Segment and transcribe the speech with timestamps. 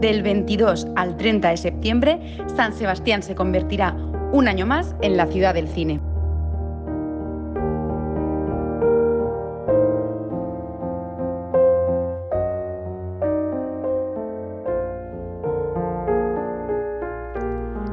[0.00, 3.96] Del 22 al 30 de septiembre, San Sebastián se convertirá
[4.30, 6.00] un año más en la ciudad del cine.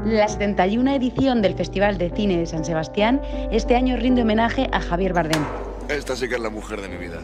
[0.06, 3.20] La 71 edición del Festival de Cine de San Sebastián
[3.52, 5.44] este año rinde homenaje a Javier Bardem.
[5.90, 7.22] Esta sí que es la mujer de mi vida.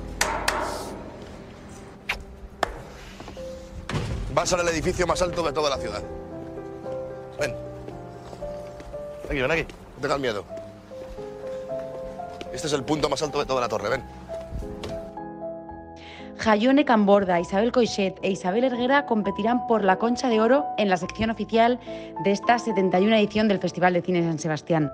[4.33, 6.01] Vas al edificio más alto de toda la ciudad.
[7.39, 7.53] Ven.
[9.25, 9.65] Aquí, ven aquí.
[9.95, 10.45] No tengas miedo.
[12.53, 14.03] Este es el punto más alto de toda la torre, ven.
[16.37, 20.97] Jayone Camborda, Isabel Coixet e Isabel Erguera competirán por la Concha de Oro en la
[20.97, 21.79] sección oficial
[22.23, 24.91] de esta 71 edición del Festival de Cine de San Sebastián.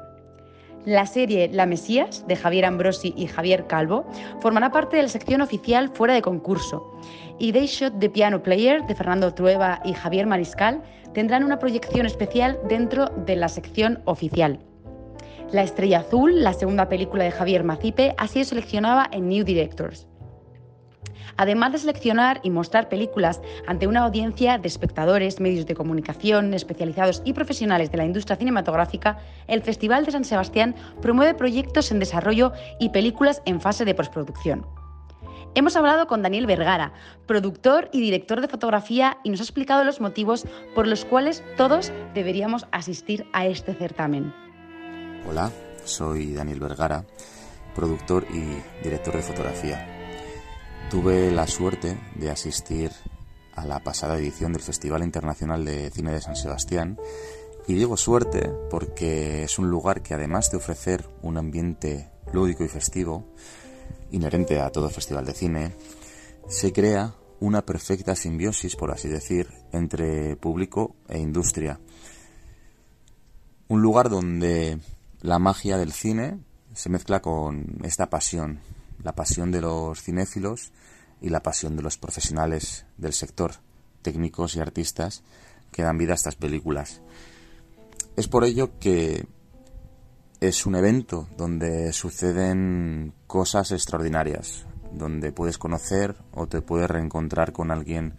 [0.88, 4.06] La serie La Mesías, de Javier Ambrosi y Javier Calvo,
[4.40, 6.98] formará parte de la sección oficial fuera de concurso.
[7.38, 10.82] Y Day Shot The Piano Player, de Fernando Trueba y Javier Mariscal,
[11.14, 14.60] tendrán una proyección especial dentro de la sección oficial.
[15.52, 20.07] La Estrella Azul, la segunda película de Javier Macipe, ha sido seleccionada en New Directors.
[21.36, 27.22] Además de seleccionar y mostrar películas ante una audiencia de espectadores, medios de comunicación, especializados
[27.26, 32.54] y profesionales de la industria cinematográfica, el Festival de San Sebastián promueve proyectos en desarrollo
[32.80, 34.66] y películas en fase de postproducción.
[35.56, 36.94] Hemos hablado con Daniel Vergara,
[37.26, 41.92] productor y director de fotografía, y nos ha explicado los motivos por los cuales todos
[42.14, 44.34] deberíamos asistir a este certamen.
[45.28, 45.52] Hola,
[45.84, 47.06] soy Daniel Vergara,
[47.74, 49.97] productor y director de fotografía.
[50.90, 52.92] Tuve la suerte de asistir
[53.56, 56.98] a la pasada edición del Festival Internacional de Cine de San Sebastián
[57.68, 62.70] y digo suerte porque es un lugar que además de ofrecer un ambiente lúdico y
[62.70, 63.34] festivo,
[64.12, 65.76] inherente a todo festival de cine,
[66.48, 71.82] se crea una perfecta simbiosis, por así decir, entre público e industria.
[73.68, 74.80] Un lugar donde
[75.20, 76.40] la magia del cine
[76.74, 78.62] se mezcla con esta pasión
[79.08, 80.74] la pasión de los cinéfilos
[81.22, 83.54] y la pasión de los profesionales del sector,
[84.02, 85.24] técnicos y artistas
[85.72, 87.02] que dan vida a estas películas.
[88.18, 89.26] Es por ello que
[90.42, 97.72] es un evento donde suceden cosas extraordinarias, donde puedes conocer o te puedes reencontrar con
[97.72, 98.18] alguien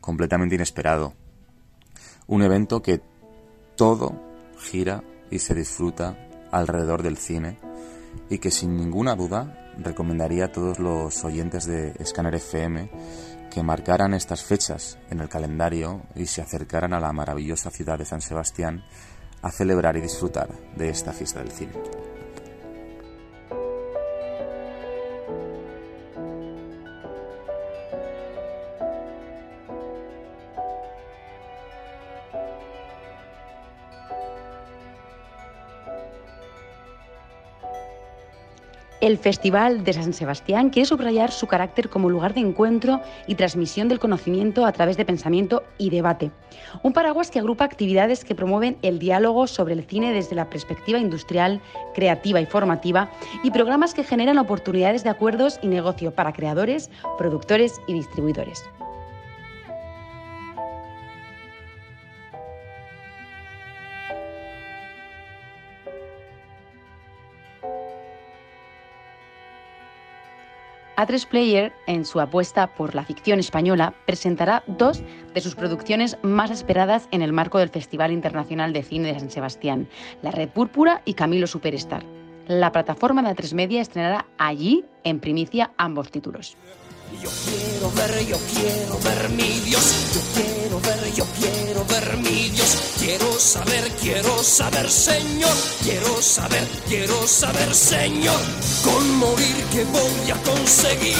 [0.00, 1.12] completamente inesperado.
[2.26, 3.02] Un evento que
[3.76, 4.18] todo
[4.58, 6.16] gira y se disfruta
[6.50, 7.58] alrededor del cine
[8.28, 12.90] y que sin ninguna duda recomendaría a todos los oyentes de Scanner FM
[13.50, 18.04] que marcaran estas fechas en el calendario y se acercaran a la maravillosa ciudad de
[18.04, 18.84] San Sebastián
[19.42, 21.72] a celebrar y disfrutar de esta fiesta del cine.
[39.00, 43.88] El Festival de San Sebastián quiere subrayar su carácter como lugar de encuentro y transmisión
[43.88, 46.32] del conocimiento a través de pensamiento y debate.
[46.82, 50.98] Un paraguas que agrupa actividades que promueven el diálogo sobre el cine desde la perspectiva
[50.98, 51.62] industrial,
[51.94, 53.10] creativa y formativa
[53.42, 58.62] y programas que generan oportunidades de acuerdos y negocio para creadores, productores y distribuidores.
[71.00, 75.02] A3 Player, en su apuesta por la ficción española, presentará dos
[75.32, 79.30] de sus producciones más esperadas en el marco del Festival Internacional de Cine de San
[79.30, 79.88] Sebastián,
[80.20, 82.04] La Red Púrpura y Camilo Superstar.
[82.48, 86.58] La plataforma de A3 Media estrenará allí, en primicia, ambos títulos.
[87.18, 89.84] Yo quiero ver, yo quiero ver mi Dios.
[90.14, 92.76] Yo quiero ver, yo quiero ver mi Dios.
[92.98, 95.54] Quiero saber, quiero saber, Señor.
[95.82, 98.40] Quiero saber, quiero saber, Señor.
[98.84, 101.16] Con morir que voy a conseguir.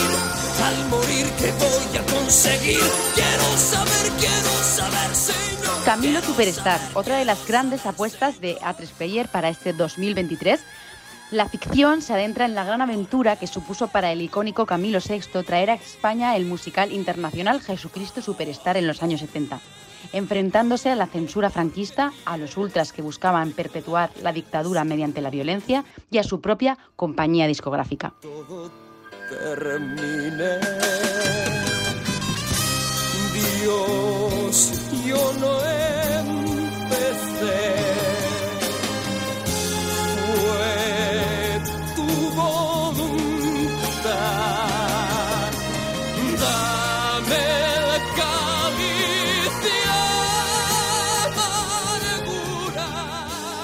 [0.64, 2.80] Al morir que voy a conseguir.
[3.14, 5.84] Quiero saber, quiero saber, Señor.
[5.84, 10.60] Camilo Superstar, otra de las grandes apuestas de A3 Player para este 2023
[11.30, 15.42] la ficción se adentra en la gran aventura que supuso para el icónico Camilo VI
[15.44, 19.60] traer a España el musical internacional Jesucristo Superstar en los años 70,
[20.12, 25.30] enfrentándose a la censura franquista, a los ultras que buscaban perpetuar la dictadura mediante la
[25.30, 28.14] violencia y a su propia compañía discográfica.
[33.60, 34.72] Dios,
[35.06, 35.60] yo no
[36.90, 37.89] empecé.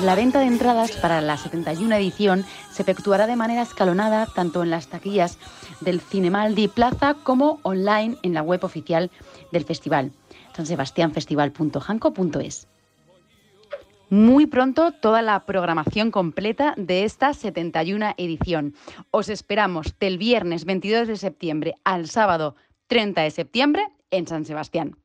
[0.06, 4.70] La venta de entradas para la 71 edición se efectuará de manera escalonada tanto en
[4.70, 5.37] las taquillas
[5.81, 9.11] del Cinemaldi Plaza como online en la web oficial
[9.50, 10.12] del festival,
[10.55, 12.69] sansebastianfestival.janco.es.
[14.08, 18.76] Muy pronto toda la programación completa de esta 71 edición.
[19.11, 22.55] Os esperamos del viernes 22 de septiembre al sábado
[22.87, 24.97] 30 de septiembre en San Sebastián.